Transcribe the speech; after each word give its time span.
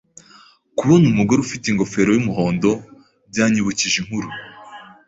Kubona 0.77 1.05
umugore 1.07 1.39
ufite 1.41 1.65
ingofero 1.67 2.09
yumuhondo 2.13 2.71
byanyibukije 3.29 3.97
inkuru. 4.01 4.27